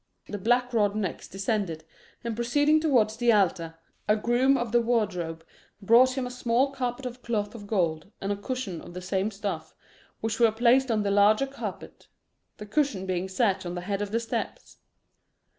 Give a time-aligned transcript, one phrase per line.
[0.27, 1.83] The black rod next descended,
[2.23, 3.75] and proceeding towards the altar,
[4.07, 5.45] a groom of the wardrobe
[5.79, 9.29] brought him a small carpet of cloth of gold, and a cushion of the same
[9.29, 9.75] stuff,
[10.19, 12.07] which were placed on the larger carpet,
[12.57, 14.77] the cushion being set on the head of the steps.